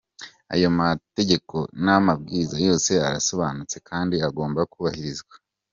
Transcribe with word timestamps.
Ayo 0.53 0.67
mategeko 0.79 1.55
n’amabwiriza 1.83 2.57
yose 2.67 2.91
arasobanutse 3.07 3.75
kandi 3.89 4.15
agomba 4.27 4.61
kubahirizwa. 4.73 5.35